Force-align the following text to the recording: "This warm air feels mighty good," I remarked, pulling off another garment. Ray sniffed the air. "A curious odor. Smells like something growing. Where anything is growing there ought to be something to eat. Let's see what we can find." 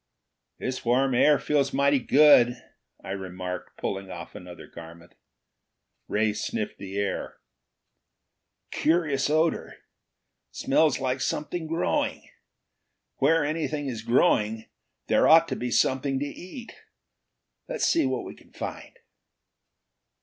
"This 0.57 0.83
warm 0.83 1.13
air 1.13 1.37
feels 1.37 1.73
mighty 1.73 1.99
good," 1.99 2.57
I 3.03 3.11
remarked, 3.11 3.77
pulling 3.77 4.09
off 4.09 4.33
another 4.33 4.65
garment. 4.65 5.13
Ray 6.07 6.33
sniffed 6.33 6.79
the 6.79 6.97
air. 6.97 7.35
"A 7.35 8.75
curious 8.75 9.29
odor. 9.29 9.75
Smells 10.49 10.99
like 10.99 11.21
something 11.21 11.67
growing. 11.67 12.27
Where 13.17 13.45
anything 13.45 13.85
is 13.85 14.01
growing 14.01 14.67
there 15.05 15.27
ought 15.27 15.47
to 15.49 15.55
be 15.55 15.69
something 15.69 16.17
to 16.17 16.25
eat. 16.25 16.73
Let's 17.69 17.85
see 17.85 18.07
what 18.07 18.25
we 18.25 18.33
can 18.33 18.53
find." 18.53 18.97